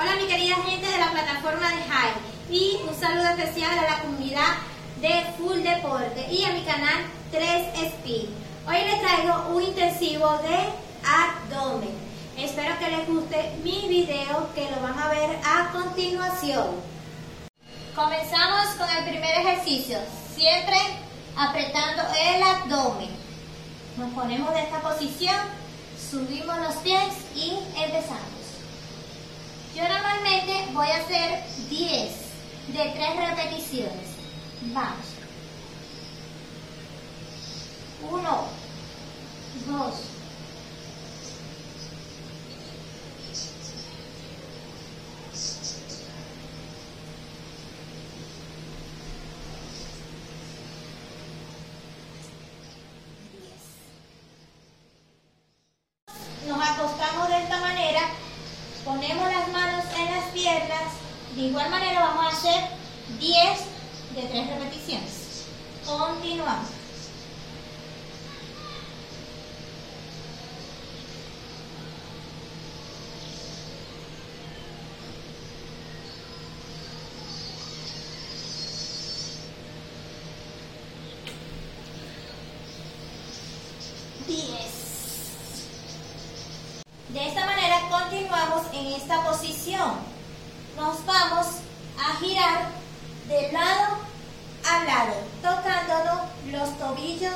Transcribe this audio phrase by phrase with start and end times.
[0.00, 2.14] Hola mi querida gente de la plataforma de High
[2.50, 4.56] y un saludo especial a la comunidad
[4.98, 8.30] de Full Deporte y a mi canal 3 Speed.
[8.66, 10.56] Hoy les traigo un intensivo de
[11.04, 11.90] abdomen.
[12.38, 16.76] Espero que les guste mi video que lo van a ver a continuación.
[17.94, 19.98] Comenzamos con el primer ejercicio,
[20.34, 20.78] siempre
[21.36, 23.10] apretando el abdomen.
[23.98, 25.36] Nos ponemos de esta posición,
[26.10, 28.49] subimos los pies y empezamos.
[29.80, 32.12] Yo normalmente voy a hacer 10
[32.68, 34.10] de 3 repeticiones.
[34.74, 35.06] Vamos.
[38.10, 38.48] 1,
[39.66, 39.94] 2,
[56.46, 58.00] Nos acostamos de esta manera,
[58.84, 60.94] ponemos las manos en las piernas,
[61.40, 62.64] de igual manera vamos a hacer
[63.18, 63.60] 10
[64.14, 65.46] de 3 repeticiones.
[65.86, 66.68] Continuamos.
[84.26, 84.48] Diez.
[87.08, 90.19] De esta manera continuamos en esta posición.
[90.76, 91.46] Nos vamos
[91.98, 92.70] a girar
[93.28, 93.98] de lado
[94.64, 97.34] a lado, tocándonos los tobillos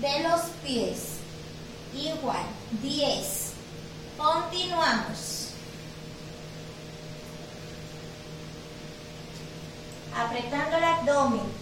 [0.00, 1.16] de los pies.
[1.94, 2.44] Igual,
[2.82, 3.52] 10.
[4.16, 5.48] Continuamos.
[10.16, 11.59] Apretando el abdomen.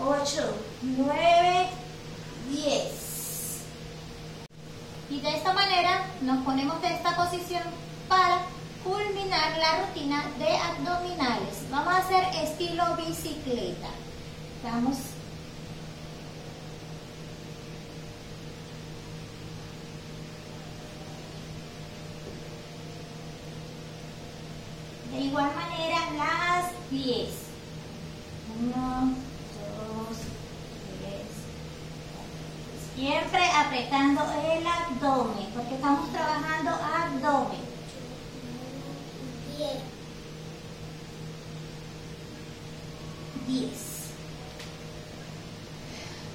[0.00, 1.68] Ocho, nueve,
[2.50, 3.62] diez.
[5.08, 7.62] Y de esta manera nos ponemos de esta posición
[8.08, 8.42] para
[8.82, 11.64] culminar la rutina de abdominales.
[11.70, 13.88] Vamos a hacer estilo bicicleta.
[14.64, 14.96] Vamos.
[25.12, 27.28] De igual manera las 10.
[28.60, 30.16] 1, 2,
[32.93, 32.93] 3.
[33.04, 37.60] Siempre apretando el abdomen, porque estamos trabajando abdomen.
[39.58, 39.70] 10,
[43.46, 43.70] 10.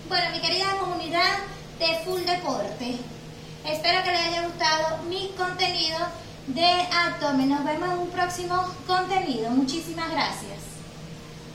[0.09, 1.40] Bueno, mi querida comunidad
[1.79, 3.00] de Full Deporte,
[3.66, 5.97] espero que les haya gustado mi contenido
[6.46, 7.50] de abdomen.
[7.50, 9.50] Nos vemos en un próximo contenido.
[9.50, 10.78] Muchísimas gracias.